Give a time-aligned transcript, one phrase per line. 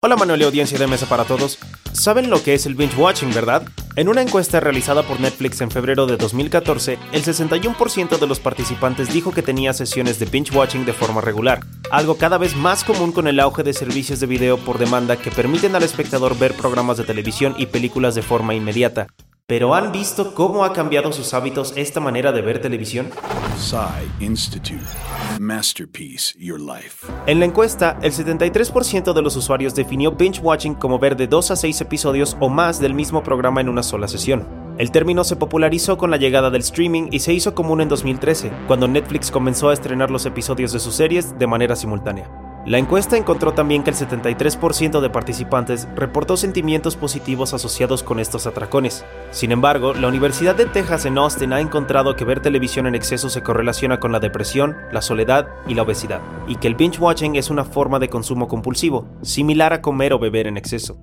[0.00, 1.58] Hola Manuel y audiencia de Mesa para Todos.
[1.92, 3.64] ¿Saben lo que es el binge watching, verdad?
[3.96, 9.12] En una encuesta realizada por Netflix en febrero de 2014, el 61% de los participantes
[9.12, 11.58] dijo que tenía sesiones de binge watching de forma regular,
[11.90, 15.32] algo cada vez más común con el auge de servicios de video por demanda que
[15.32, 19.08] permiten al espectador ver programas de televisión y películas de forma inmediata.
[19.50, 23.08] ¿Pero han visto cómo ha cambiado sus hábitos esta manera de ver televisión?
[24.20, 24.84] Institute.
[25.40, 27.06] Masterpiece Your Life.
[27.26, 31.52] En la encuesta, el 73% de los usuarios definió binge watching como ver de 2
[31.52, 34.46] a 6 episodios o más del mismo programa en una sola sesión.
[34.76, 38.52] El término se popularizó con la llegada del streaming y se hizo común en 2013,
[38.66, 42.47] cuando Netflix comenzó a estrenar los episodios de sus series de manera simultánea.
[42.68, 48.46] La encuesta encontró también que el 73% de participantes reportó sentimientos positivos asociados con estos
[48.46, 49.06] atracones.
[49.30, 53.30] Sin embargo, la Universidad de Texas en Austin ha encontrado que ver televisión en exceso
[53.30, 57.36] se correlaciona con la depresión, la soledad y la obesidad, y que el binge watching
[57.36, 60.98] es una forma de consumo compulsivo, similar a comer o beber en exceso.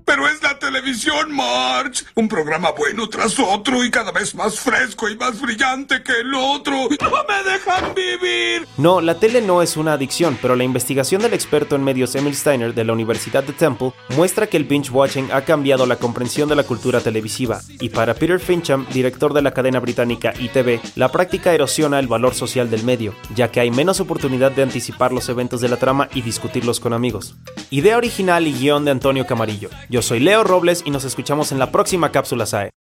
[0.76, 2.06] Televisión, March.
[2.16, 6.34] Un programa bueno tras otro y cada vez más fresco y más brillante que el
[6.34, 6.90] otro.
[7.02, 8.68] ¡No me dejan vivir!
[8.76, 12.36] No, la tele no es una adicción, pero la investigación del experto en medios Emil
[12.36, 16.50] Steiner de la Universidad de Temple muestra que el binge watching ha cambiado la comprensión
[16.50, 21.10] de la cultura televisiva, y para Peter Fincham, director de la cadena británica ITV, la
[21.10, 25.30] práctica erosiona el valor social del medio, ya que hay menos oportunidad de anticipar los
[25.30, 27.36] eventos de la trama y discutirlos con amigos.
[27.72, 29.70] Idea original y guion de Antonio Camarillo.
[29.90, 32.72] Yo soy Leo Robles y nos escuchamos en la próxima cápsula SAE.